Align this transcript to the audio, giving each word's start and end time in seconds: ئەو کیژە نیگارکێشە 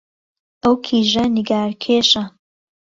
ئەو 0.63 0.73
کیژە 0.85 1.23
نیگارکێشە 1.35 2.23